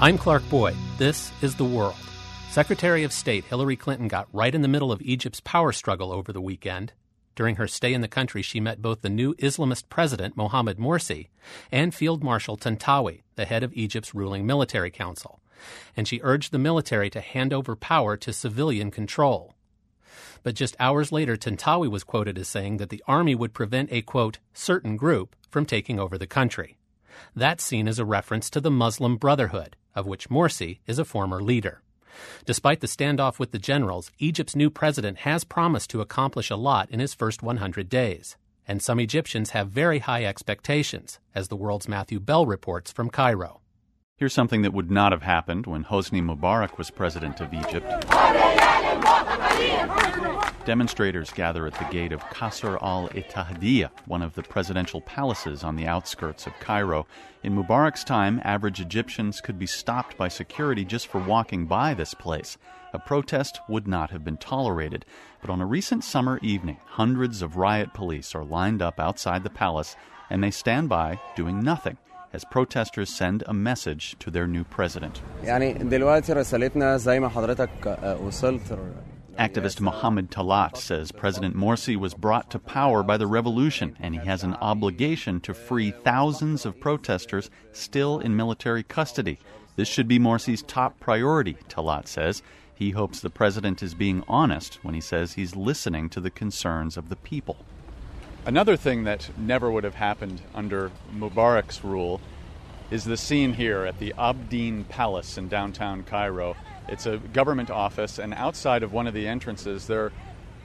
I'm 0.00 0.16
Clark 0.16 0.48
Boyd. 0.48 0.76
This 0.96 1.32
is 1.42 1.56
The 1.56 1.64
World. 1.64 1.96
Secretary 2.50 3.02
of 3.02 3.12
State 3.12 3.44
Hillary 3.46 3.74
Clinton 3.74 4.06
got 4.06 4.28
right 4.32 4.54
in 4.54 4.62
the 4.62 4.68
middle 4.68 4.92
of 4.92 5.02
Egypt's 5.02 5.40
power 5.40 5.72
struggle 5.72 6.12
over 6.12 6.32
the 6.32 6.40
weekend. 6.40 6.92
During 7.34 7.56
her 7.56 7.66
stay 7.66 7.92
in 7.92 8.00
the 8.00 8.06
country, 8.06 8.40
she 8.40 8.60
met 8.60 8.80
both 8.80 9.00
the 9.00 9.10
new 9.10 9.34
Islamist 9.34 9.88
president, 9.88 10.36
Mohamed 10.36 10.78
Morsi, 10.78 11.30
and 11.72 11.92
Field 11.92 12.22
Marshal 12.22 12.56
Tantawi, 12.56 13.22
the 13.34 13.44
head 13.44 13.64
of 13.64 13.74
Egypt's 13.74 14.14
ruling 14.14 14.46
military 14.46 14.92
council. 14.92 15.40
And 15.96 16.06
she 16.06 16.20
urged 16.22 16.52
the 16.52 16.60
military 16.60 17.10
to 17.10 17.20
hand 17.20 17.52
over 17.52 17.74
power 17.74 18.16
to 18.18 18.32
civilian 18.32 18.92
control. 18.92 19.56
But 20.44 20.54
just 20.54 20.76
hours 20.78 21.10
later, 21.10 21.36
Tantawi 21.36 21.90
was 21.90 22.04
quoted 22.04 22.38
as 22.38 22.46
saying 22.46 22.76
that 22.76 22.90
the 22.90 23.02
army 23.08 23.34
would 23.34 23.52
prevent 23.52 23.90
a, 23.90 24.02
quote, 24.02 24.38
certain 24.54 24.96
group 24.96 25.34
from 25.50 25.66
taking 25.66 25.98
over 25.98 26.16
the 26.16 26.28
country. 26.28 26.78
That's 27.34 27.64
seen 27.64 27.88
as 27.88 27.98
a 27.98 28.04
reference 28.04 28.48
to 28.50 28.60
the 28.60 28.70
Muslim 28.70 29.16
Brotherhood, 29.16 29.74
of 29.98 30.06
which 30.06 30.30
Morsi 30.30 30.78
is 30.86 30.98
a 30.98 31.04
former 31.04 31.42
leader. 31.42 31.82
Despite 32.46 32.80
the 32.80 32.86
standoff 32.86 33.38
with 33.38 33.50
the 33.50 33.58
generals, 33.58 34.10
Egypt's 34.18 34.56
new 34.56 34.70
president 34.70 35.18
has 35.18 35.44
promised 35.44 35.90
to 35.90 36.00
accomplish 36.00 36.50
a 36.50 36.56
lot 36.56 36.90
in 36.90 37.00
his 37.00 37.14
first 37.14 37.42
100 37.42 37.88
days. 37.88 38.36
And 38.66 38.82
some 38.82 39.00
Egyptians 39.00 39.50
have 39.50 39.68
very 39.68 40.00
high 40.00 40.24
expectations, 40.24 41.18
as 41.34 41.48
the 41.48 41.56
world's 41.56 41.88
Matthew 41.88 42.20
Bell 42.20 42.46
reports 42.46 42.92
from 42.92 43.10
Cairo. 43.10 43.60
Here's 44.16 44.34
something 44.34 44.62
that 44.62 44.72
would 44.72 44.90
not 44.90 45.12
have 45.12 45.22
happened 45.22 45.66
when 45.66 45.84
Hosni 45.84 46.22
Mubarak 46.22 46.76
was 46.76 46.90
president 46.90 47.40
of 47.40 47.54
Egypt. 47.54 48.04
Demonstrators 50.68 51.32
gather 51.32 51.66
at 51.66 51.72
the 51.74 51.86
gate 51.90 52.12
of 52.12 52.20
Qasr 52.24 52.76
al 52.82 53.08
Ittihadiyya, 53.08 53.88
one 54.04 54.20
of 54.20 54.34
the 54.34 54.42
presidential 54.42 55.00
palaces 55.00 55.64
on 55.64 55.76
the 55.76 55.86
outskirts 55.86 56.46
of 56.46 56.52
Cairo. 56.60 57.06
In 57.42 57.56
Mubarak's 57.56 58.04
time, 58.04 58.38
average 58.44 58.78
Egyptians 58.78 59.40
could 59.40 59.58
be 59.58 59.66
stopped 59.66 60.18
by 60.18 60.28
security 60.28 60.84
just 60.84 61.06
for 61.06 61.20
walking 61.20 61.64
by 61.64 61.94
this 61.94 62.12
place. 62.12 62.58
A 62.92 62.98
protest 62.98 63.60
would 63.68 63.88
not 63.88 64.10
have 64.10 64.24
been 64.24 64.36
tolerated. 64.36 65.06
But 65.40 65.48
on 65.48 65.62
a 65.62 65.66
recent 65.66 66.04
summer 66.04 66.38
evening, 66.42 66.76
hundreds 66.84 67.40
of 67.40 67.56
riot 67.56 67.94
police 67.94 68.34
are 68.34 68.44
lined 68.44 68.82
up 68.82 69.00
outside 69.00 69.44
the 69.44 69.50
palace 69.50 69.96
and 70.28 70.44
they 70.44 70.50
stand 70.50 70.90
by 70.90 71.18
doing 71.34 71.60
nothing 71.60 71.96
as 72.34 72.44
protesters 72.44 73.08
send 73.08 73.42
a 73.46 73.54
message 73.54 74.16
to 74.18 74.30
their 74.30 74.46
new 74.46 74.64
president. 74.64 75.22
Activist 79.38 79.80
Mohammed 79.80 80.32
Talat 80.32 80.76
says 80.76 81.12
President 81.12 81.54
Morsi 81.54 81.94
was 81.94 82.12
brought 82.12 82.50
to 82.50 82.58
power 82.58 83.04
by 83.04 83.16
the 83.16 83.28
revolution 83.28 83.96
and 84.00 84.12
he 84.12 84.26
has 84.26 84.42
an 84.42 84.54
obligation 84.54 85.40
to 85.42 85.54
free 85.54 85.92
thousands 85.92 86.66
of 86.66 86.80
protesters 86.80 87.48
still 87.70 88.18
in 88.18 88.34
military 88.34 88.82
custody. 88.82 89.38
This 89.76 89.86
should 89.86 90.08
be 90.08 90.18
Morsi's 90.18 90.62
top 90.62 90.98
priority, 90.98 91.56
Talat 91.68 92.08
says. 92.08 92.42
He 92.74 92.90
hopes 92.90 93.20
the 93.20 93.30
president 93.30 93.80
is 93.80 93.94
being 93.94 94.24
honest 94.26 94.80
when 94.82 94.94
he 94.94 95.00
says 95.00 95.34
he's 95.34 95.54
listening 95.54 96.08
to 96.08 96.20
the 96.20 96.30
concerns 96.30 96.96
of 96.96 97.08
the 97.08 97.14
people. 97.14 97.64
Another 98.44 98.76
thing 98.76 99.04
that 99.04 99.30
never 99.38 99.70
would 99.70 99.84
have 99.84 99.94
happened 99.94 100.42
under 100.52 100.90
Mubarak's 101.16 101.84
rule 101.84 102.20
is 102.90 103.04
the 103.04 103.16
scene 103.16 103.52
here 103.52 103.84
at 103.84 104.00
the 104.00 104.14
Abdeen 104.18 104.82
Palace 104.88 105.38
in 105.38 105.46
downtown 105.46 106.02
Cairo. 106.02 106.56
It's 106.87 107.05
a 107.05 107.17
government 107.17 107.69
office, 107.69 108.19
and 108.19 108.33
outside 108.33 108.83
of 108.83 108.93
one 108.93 109.07
of 109.07 109.13
the 109.13 109.27
entrances, 109.27 109.87
there 109.87 110.11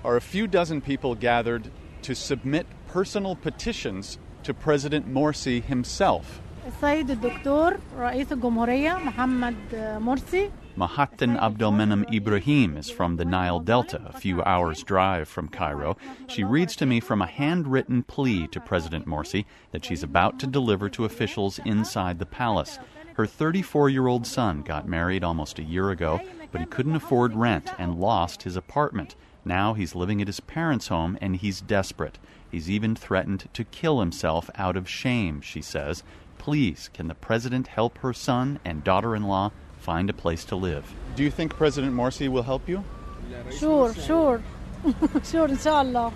are 0.04 0.16
a 0.16 0.20
few 0.20 0.46
dozen 0.46 0.80
people 0.80 1.14
gathered 1.14 1.70
to 2.02 2.14
submit 2.14 2.66
personal 2.88 3.36
petitions 3.36 4.18
to 4.42 4.54
President 4.54 5.12
Morsi 5.12 5.62
himself. 5.62 6.40
السيد 6.66 7.10
الدكتور 7.10 7.76
رئيس 7.98 8.32
الجمهورية 8.32 8.98
محمد 8.98 9.54
مرسي 10.00 10.50
Mahatin 10.76 11.36
Abdelmenem 11.40 12.04
Ibrahim 12.14 12.76
is 12.76 12.88
from 12.88 13.16
the 13.16 13.24
Nile 13.24 13.58
Delta, 13.58 14.00
a 14.06 14.12
few 14.12 14.42
hours' 14.44 14.84
drive 14.84 15.28
from 15.28 15.48
Cairo. 15.48 15.96
She 16.28 16.44
reads 16.44 16.76
to 16.76 16.86
me 16.86 17.00
from 17.00 17.20
a 17.20 17.26
handwritten 17.26 18.04
plea 18.04 18.46
to 18.48 18.60
President 18.60 19.04
Morsi 19.04 19.44
that 19.72 19.84
she's 19.84 20.04
about 20.04 20.38
to 20.38 20.46
deliver 20.46 20.88
to 20.90 21.04
officials 21.04 21.58
inside 21.64 22.20
the 22.20 22.26
palace. 22.26 22.78
Her 23.15 23.27
34 23.27 23.89
year 23.89 24.07
old 24.07 24.25
son 24.25 24.63
got 24.63 24.87
married 24.87 25.23
almost 25.23 25.59
a 25.59 25.63
year 25.63 25.91
ago, 25.91 26.19
but 26.51 26.61
he 26.61 26.67
couldn't 26.67 26.95
afford 26.95 27.35
rent 27.35 27.71
and 27.77 27.99
lost 27.99 28.43
his 28.43 28.55
apartment. 28.55 29.15
Now 29.45 29.73
he's 29.73 29.93
living 29.93 30.21
at 30.21 30.27
his 30.27 30.39
parents' 30.39 30.87
home 30.87 31.17
and 31.21 31.35
he's 31.35 31.61
desperate. 31.61 32.17
He's 32.49 32.69
even 32.69 32.95
threatened 32.95 33.49
to 33.53 33.63
kill 33.63 33.99
himself 33.99 34.49
out 34.55 34.77
of 34.77 34.89
shame, 34.89 35.41
she 35.41 35.61
says. 35.61 36.03
Please, 36.37 36.89
can 36.93 37.07
the 37.07 37.15
president 37.15 37.67
help 37.67 37.99
her 37.99 38.13
son 38.13 38.59
and 38.65 38.83
daughter 38.83 39.15
in 39.15 39.23
law 39.23 39.51
find 39.79 40.09
a 40.09 40.13
place 40.13 40.43
to 40.45 40.55
live? 40.55 40.93
Do 41.15 41.23
you 41.23 41.31
think 41.31 41.55
President 41.55 41.93
Morsi 41.93 42.27
will 42.27 42.43
help 42.43 42.67
you? 42.67 42.83
Sure, 43.51 43.93
sure. 43.93 44.41
sure, 45.23 45.47
inshallah. 45.47 46.11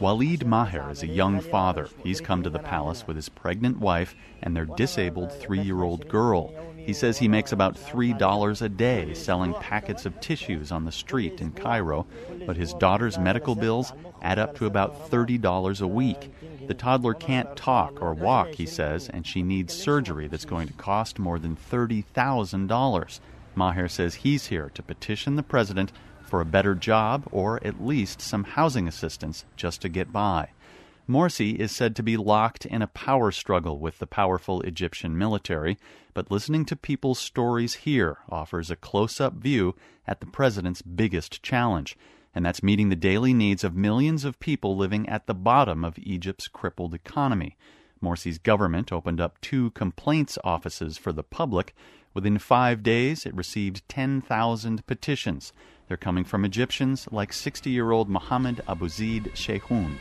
Walid 0.00 0.46
Maher 0.46 0.90
is 0.90 1.02
a 1.02 1.06
young 1.06 1.40
father. 1.40 1.86
He's 2.02 2.18
come 2.18 2.42
to 2.42 2.48
the 2.48 2.58
palace 2.58 3.06
with 3.06 3.16
his 3.16 3.28
pregnant 3.28 3.78
wife 3.78 4.14
and 4.42 4.56
their 4.56 4.64
disabled 4.64 5.30
three 5.30 5.60
year 5.60 5.82
old 5.82 6.08
girl. 6.08 6.54
He 6.78 6.94
says 6.94 7.18
he 7.18 7.28
makes 7.28 7.52
about 7.52 7.76
$3 7.76 8.62
a 8.62 8.68
day 8.70 9.12
selling 9.12 9.52
packets 9.54 10.06
of 10.06 10.18
tissues 10.20 10.72
on 10.72 10.86
the 10.86 10.92
street 10.92 11.42
in 11.42 11.52
Cairo, 11.52 12.06
but 12.46 12.56
his 12.56 12.72
daughter's 12.72 13.18
medical 13.18 13.54
bills 13.54 13.92
add 14.22 14.38
up 14.38 14.56
to 14.56 14.64
about 14.64 15.10
$30 15.10 15.82
a 15.82 15.86
week. 15.86 16.32
The 16.68 16.74
toddler 16.74 17.12
can't 17.12 17.54
talk 17.54 18.00
or 18.00 18.14
walk, 18.14 18.54
he 18.54 18.64
says, 18.64 19.10
and 19.10 19.26
she 19.26 19.42
needs 19.42 19.74
surgery 19.74 20.26
that's 20.26 20.46
going 20.46 20.68
to 20.68 20.74
cost 20.74 21.18
more 21.18 21.38
than 21.38 21.54
$30,000. 21.54 23.20
Maher 23.54 23.88
says 23.88 24.14
he's 24.14 24.46
here 24.46 24.70
to 24.72 24.82
petition 24.82 25.36
the 25.36 25.42
president 25.42 25.92
for 26.30 26.40
a 26.40 26.46
better 26.46 26.76
job 26.76 27.24
or 27.32 27.60
at 27.66 27.84
least 27.84 28.22
some 28.22 28.44
housing 28.44 28.86
assistance 28.86 29.44
just 29.56 29.82
to 29.82 29.88
get 29.88 30.12
by. 30.12 30.48
Morsi 31.08 31.56
is 31.56 31.72
said 31.72 31.96
to 31.96 32.04
be 32.04 32.16
locked 32.16 32.64
in 32.64 32.82
a 32.82 32.86
power 32.86 33.32
struggle 33.32 33.80
with 33.80 33.98
the 33.98 34.06
powerful 34.06 34.60
Egyptian 34.60 35.18
military, 35.18 35.76
but 36.14 36.30
listening 36.30 36.64
to 36.66 36.76
people's 36.76 37.18
stories 37.18 37.74
here 37.74 38.18
offers 38.28 38.70
a 38.70 38.76
close 38.76 39.20
up 39.20 39.34
view 39.34 39.74
at 40.06 40.20
the 40.20 40.26
president's 40.26 40.82
biggest 40.82 41.42
challenge, 41.42 41.98
and 42.32 42.46
that's 42.46 42.62
meeting 42.62 42.90
the 42.90 42.96
daily 42.96 43.34
needs 43.34 43.64
of 43.64 43.74
millions 43.74 44.24
of 44.24 44.38
people 44.38 44.76
living 44.76 45.08
at 45.08 45.26
the 45.26 45.34
bottom 45.34 45.84
of 45.84 45.98
Egypt's 45.98 46.46
crippled 46.46 46.94
economy. 46.94 47.56
Morsi's 48.00 48.38
government 48.38 48.92
opened 48.92 49.20
up 49.20 49.40
two 49.40 49.70
complaints 49.72 50.38
offices 50.44 50.96
for 50.96 51.12
the 51.12 51.24
public. 51.24 51.74
Within 52.14 52.38
five 52.38 52.84
days, 52.84 53.26
it 53.26 53.34
received 53.34 53.88
10,000 53.88 54.86
petitions. 54.86 55.52
They're 55.90 55.96
coming 55.96 56.22
from 56.22 56.44
Egyptians 56.44 57.08
like 57.10 57.32
60 57.32 57.68
year 57.68 57.90
old 57.90 58.08
Mohammed 58.08 58.62
Abuzid 58.68 59.32
Sheikhoun. 59.32 59.96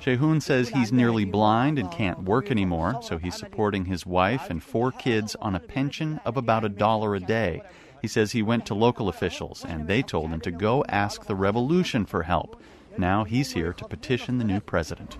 Sheikhoun 0.00 0.40
says 0.40 0.68
he's 0.68 0.92
nearly 0.92 1.24
blind 1.24 1.76
and 1.76 1.90
can't 1.90 2.22
work 2.22 2.52
anymore, 2.52 3.00
so 3.02 3.18
he's 3.18 3.34
supporting 3.34 3.86
his 3.86 4.06
wife 4.06 4.48
and 4.48 4.62
four 4.62 4.92
kids 4.92 5.34
on 5.40 5.56
a 5.56 5.60
pension 5.60 6.20
of 6.24 6.36
about 6.36 6.64
a 6.64 6.68
dollar 6.68 7.16
a 7.16 7.20
day. 7.20 7.60
He 8.00 8.06
says 8.06 8.30
he 8.30 8.42
went 8.44 8.64
to 8.66 8.74
local 8.74 9.08
officials 9.08 9.64
and 9.64 9.88
they 9.88 10.02
told 10.02 10.30
him 10.30 10.40
to 10.42 10.52
go 10.52 10.84
ask 10.88 11.26
the 11.26 11.34
revolution 11.34 12.06
for 12.06 12.22
help. 12.22 12.62
Now 12.98 13.22
he's 13.22 13.52
here 13.52 13.72
to 13.72 13.84
petition 13.84 14.38
the 14.38 14.44
new 14.44 14.58
president. 14.60 15.16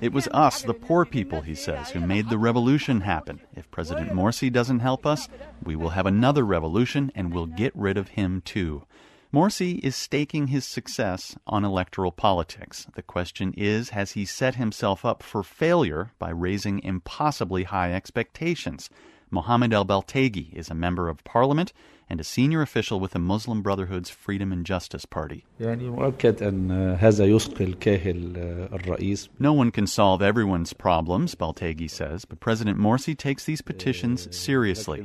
It 0.00 0.12
was 0.12 0.26
us, 0.28 0.62
the 0.62 0.74
poor 0.74 1.04
people, 1.04 1.42
he 1.42 1.54
says, 1.54 1.90
who 1.90 2.00
made 2.00 2.28
the 2.28 2.38
revolution 2.38 3.02
happen. 3.02 3.40
If 3.54 3.70
President 3.70 4.10
Morsi 4.10 4.52
doesn't 4.52 4.80
help 4.80 5.06
us, 5.06 5.28
we 5.62 5.76
will 5.76 5.90
have 5.90 6.06
another 6.06 6.44
revolution 6.44 7.12
and 7.14 7.32
we'll 7.32 7.46
get 7.46 7.72
rid 7.76 7.96
of 7.96 8.08
him 8.08 8.42
too. 8.44 8.84
Morsi 9.32 9.78
is 9.78 9.94
staking 9.94 10.48
his 10.48 10.66
success 10.66 11.36
on 11.46 11.64
electoral 11.64 12.10
politics. 12.10 12.88
The 12.96 13.02
question 13.02 13.54
is 13.56 13.90
has 13.90 14.12
he 14.12 14.24
set 14.24 14.56
himself 14.56 15.04
up 15.04 15.22
for 15.22 15.44
failure 15.44 16.10
by 16.18 16.30
raising 16.30 16.82
impossibly 16.82 17.62
high 17.62 17.92
expectations? 17.92 18.90
Mohammed 19.34 19.72
El 19.72 19.86
Baltagi 19.86 20.52
is 20.52 20.68
a 20.68 20.74
member 20.74 21.08
of 21.08 21.24
parliament 21.24 21.72
and 22.10 22.20
a 22.20 22.24
senior 22.24 22.60
official 22.60 23.00
with 23.00 23.12
the 23.12 23.18
Muslim 23.18 23.62
Brotherhood's 23.62 24.10
Freedom 24.10 24.52
and 24.52 24.66
Justice 24.66 25.06
Party. 25.06 25.46
No 29.38 29.52
one 29.54 29.70
can 29.70 29.86
solve 29.86 30.20
everyone's 30.20 30.74
problems, 30.74 31.34
Baltagi 31.34 31.88
says, 31.88 32.26
but 32.26 32.40
President 32.40 32.78
Morsi 32.78 33.16
takes 33.16 33.46
these 33.46 33.62
petitions 33.62 34.36
seriously. 34.36 35.00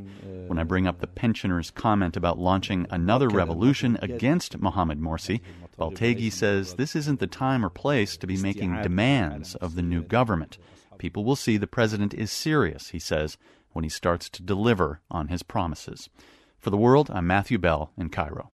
When 0.47 0.59
I 0.59 0.63
bring 0.63 0.87
up 0.87 0.99
the 0.99 1.07
pensioners' 1.07 1.71
comment 1.71 2.17
about 2.17 2.37
launching 2.37 2.85
another 2.89 3.29
revolution 3.29 3.97
against 4.01 4.59
Mohammed 4.59 4.99
Morsi, 4.99 5.39
Baltagi 5.79 6.29
says 6.33 6.73
this 6.73 6.97
isn't 6.97 7.21
the 7.21 7.27
time 7.27 7.63
or 7.63 7.69
place 7.69 8.17
to 8.17 8.27
be 8.27 8.35
making 8.35 8.81
demands 8.81 9.55
of 9.55 9.75
the 9.75 9.81
new 9.81 10.01
government. 10.01 10.57
People 10.97 11.23
will 11.23 11.37
see 11.37 11.55
the 11.55 11.67
president 11.67 12.13
is 12.13 12.31
serious, 12.31 12.89
he 12.89 12.99
says, 12.99 13.37
when 13.77 13.83
he 13.83 13.89
starts 13.89 14.27
to 14.27 14.41
deliver 14.41 15.01
on 15.11 15.27
his 15.27 15.43
promises. 15.43 16.09
For 16.57 16.71
the 16.71 16.77
world, 16.77 17.11
I'm 17.13 17.27
Matthew 17.27 17.59
Bell 17.59 17.91
in 17.95 18.09
Cairo. 18.09 18.49